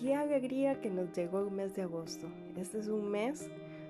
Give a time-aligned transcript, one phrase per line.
[0.00, 2.26] Qué alegría que nos llegó el mes de agosto.
[2.54, 3.48] Este es un mes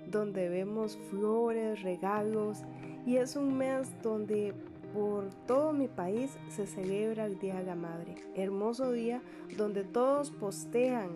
[0.09, 2.63] donde vemos flores, regalos
[3.05, 4.55] y es un mes donde
[4.95, 8.15] por todo mi país se celebra el Día de la Madre.
[8.37, 9.21] Hermoso día
[9.57, 11.11] donde todos postean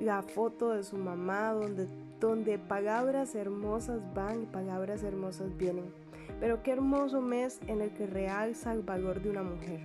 [0.00, 1.86] la foto de su mamá, donde,
[2.18, 5.92] donde palabras hermosas van y palabras hermosas vienen.
[6.40, 9.80] Pero qué hermoso mes en el que realza el valor de una mujer.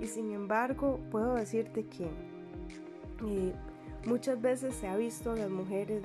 [0.00, 2.08] Y sin embargo, puedo decirte que
[4.06, 6.02] muchas veces se ha visto a las mujeres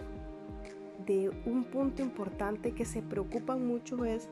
[1.05, 4.27] de un punto importante que se preocupan mucho es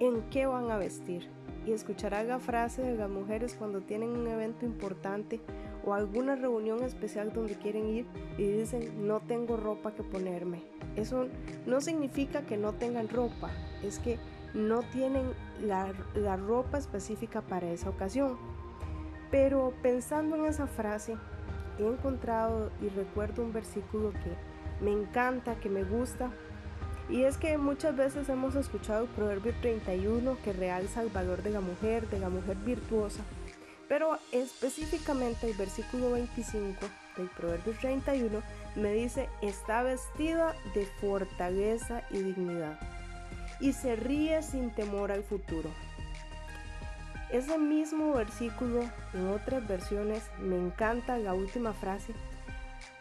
[0.00, 1.28] en qué van a vestir.
[1.66, 5.40] Y escuchará la frase de las mujeres cuando tienen un evento importante
[5.84, 8.06] o alguna reunión especial donde quieren ir
[8.36, 10.62] y dicen no tengo ropa que ponerme.
[10.96, 11.26] Eso
[11.66, 13.50] no significa que no tengan ropa,
[13.82, 14.18] es que
[14.52, 15.30] no tienen
[15.62, 18.36] la, la ropa específica para esa ocasión.
[19.30, 21.16] Pero pensando en esa frase,
[21.78, 26.30] he encontrado y recuerdo un versículo que me encanta, que me gusta,
[27.08, 31.50] y es que muchas veces hemos escuchado el Proverbio 31 que realza el valor de
[31.50, 33.22] la mujer, de la mujer virtuosa,
[33.88, 36.80] pero específicamente el versículo 25
[37.16, 38.42] del Proverbio 31
[38.76, 42.78] me dice, está vestida de fortaleza y dignidad
[43.60, 45.70] y se ríe sin temor al futuro.
[47.34, 52.14] Ese mismo versículo en otras versiones me encanta la última frase,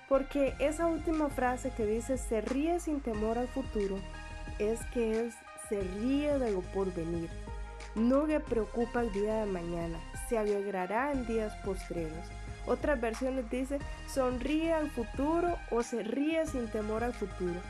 [0.10, 4.00] porque esa última frase que dice se ríe sin temor al futuro
[4.58, 5.34] es que él
[5.70, 7.30] se ríe de lo por venir.
[7.94, 12.26] No le preocupa el día de mañana, se alegrará en días postreros.
[12.66, 17.62] Otras versiones dice sonríe al futuro o se ríe sin temor al futuro.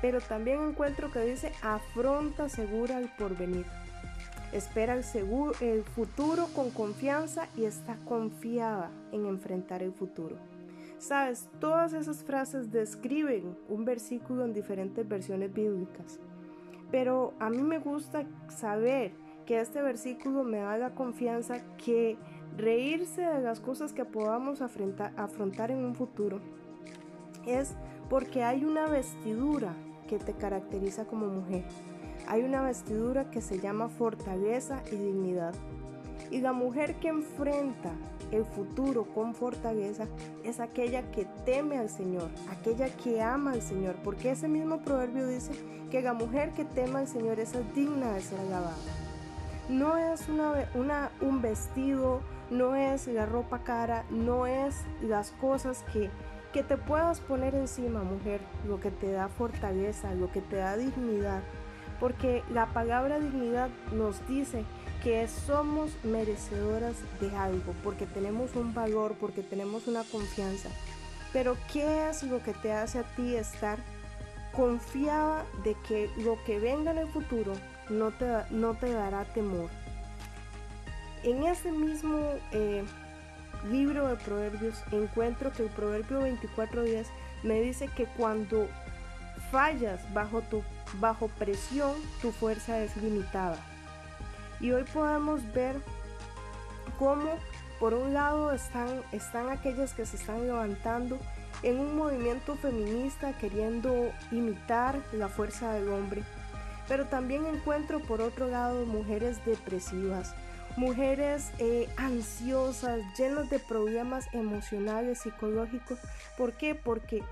[0.00, 3.66] Pero también encuentro que dice afronta segura el porvenir.
[4.56, 10.36] Espera el, futuro con confianza y está confiada en enfrentar el futuro.
[10.96, 16.20] Sabes, todas esas frases describen un versículo en diferentes versiones bíblicas.
[16.90, 19.12] Pero a mí me gusta saber
[19.44, 22.16] que este versículo me da la confianza que
[22.56, 26.40] reírse de las cosas que podamos afrontar en un futuro
[27.46, 27.74] es
[28.08, 29.76] porque hay una vestidura
[30.08, 31.64] que te caracteriza como mujer.
[32.26, 35.54] Hay una vestidura que se llama fortaleza y dignidad.
[36.30, 37.92] Y la mujer que enfrenta
[38.32, 40.06] el futuro con fortaleza
[40.44, 45.28] es aquella que teme al Señor, aquella que ama al Señor, porque ese mismo proverbio
[45.28, 45.52] dice
[45.90, 48.76] que la mujer que teme al Señor es digna de ser alabada.
[49.68, 52.20] No es una, un vestido,
[52.50, 56.10] no es la ropa cara, no es las cosas que,
[56.52, 60.76] que te puedas poner encima, mujer, lo que te da fortaleza, lo que te da
[60.76, 61.42] dignidad,
[62.00, 64.64] porque la palabra dignidad nos dice
[65.02, 70.68] que somos merecedoras de algo, porque tenemos un valor, porque tenemos una confianza.
[71.32, 73.78] Pero ¿qué es lo que te hace a ti estar
[74.52, 77.52] confiada de que lo que venga en el futuro
[77.88, 79.70] no te, no te dará temor?
[81.22, 82.18] En ese mismo
[82.52, 82.84] eh,
[83.70, 87.06] libro de Proverbios encuentro que el Proverbio 24.10
[87.42, 88.68] me dice que cuando
[89.50, 90.62] fallas bajo, tu,
[91.00, 93.58] bajo presión, tu fuerza es limitada.
[94.60, 95.76] Y hoy podemos ver
[96.98, 97.38] cómo
[97.78, 101.18] por un lado están, están aquellas que se están levantando
[101.62, 106.22] en un movimiento feminista queriendo imitar la fuerza del hombre.
[106.88, 110.34] Pero también encuentro por otro lado mujeres depresivas,
[110.76, 115.98] mujeres eh, ansiosas, llenas de problemas emocionales, psicológicos.
[116.38, 116.74] ¿Por qué?
[116.74, 117.22] Porque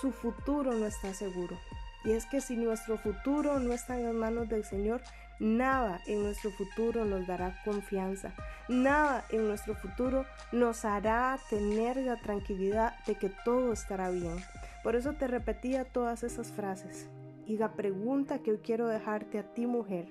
[0.00, 1.58] su futuro no está seguro.
[2.04, 5.00] Y es que si nuestro futuro no está en las manos del Señor,
[5.40, 8.32] Nada en nuestro futuro nos dará confianza.
[8.68, 14.36] Nada en nuestro futuro nos hará tener la tranquilidad de que todo estará bien.
[14.84, 17.08] Por eso te repetía todas esas frases.
[17.46, 20.06] Y la pregunta que hoy quiero dejarte a ti mujer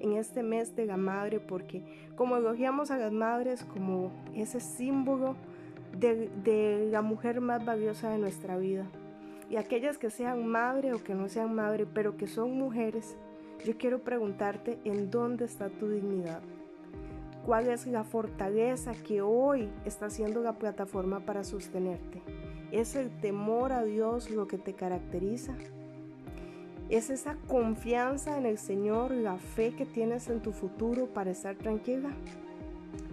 [0.00, 5.36] en este mes de la madre, porque como elogiamos a las madres como ese símbolo
[5.96, 8.84] de, de la mujer más valiosa de nuestra vida,
[9.48, 13.16] y aquellas que sean madre o que no sean madre, pero que son mujeres,
[13.64, 16.42] yo quiero preguntarte en dónde está tu dignidad.
[17.44, 22.20] ¿Cuál es la fortaleza que hoy está siendo la plataforma para sostenerte?
[22.72, 25.54] ¿Es el temor a Dios lo que te caracteriza?
[26.88, 31.54] ¿Es esa confianza en el Señor, la fe que tienes en tu futuro para estar
[31.56, 32.10] tranquila?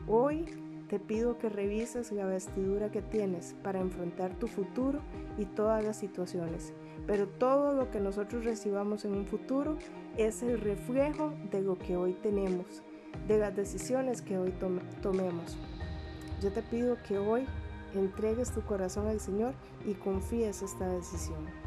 [0.08, 0.46] Hoy
[0.90, 5.00] te pido que revises la vestidura que tienes para enfrentar tu futuro
[5.38, 6.74] y todas las situaciones.
[7.08, 9.78] Pero todo lo que nosotros recibamos en un futuro
[10.18, 12.84] es el reflejo de lo que hoy tenemos,
[13.28, 14.54] de las decisiones que hoy
[15.02, 15.58] tomemos.
[16.42, 17.46] Yo te pido que hoy
[17.96, 19.54] entregues tu corazón al Señor
[19.86, 21.62] y confíes esta decisión.